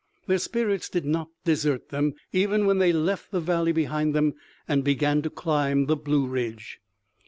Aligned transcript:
Their 0.25 0.39
spirits 0.39 0.89
did 0.89 1.05
not 1.05 1.29
desert 1.45 1.89
them, 1.89 2.15
even 2.33 2.65
when 2.65 2.79
they 2.79 2.91
left 2.91 3.29
the 3.29 3.39
valley 3.39 3.71
behind 3.71 4.15
them 4.15 4.33
and 4.67 4.83
began 4.83 5.21
to 5.21 5.29
climb 5.29 5.85
the 5.85 5.95
Blue 5.95 6.25
Ridge. 6.25 6.81